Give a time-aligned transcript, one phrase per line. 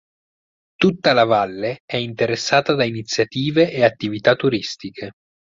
[0.77, 5.11] Tutta la valle è interessata da iniziative ed attività turistiche.